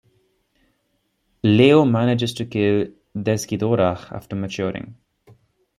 Leo 1.43 1.85
manages 1.85 2.33
to 2.33 2.43
kill 2.45 2.87
Desghidorah 3.15 4.11
after 4.11 4.35
maturing. 4.35 4.97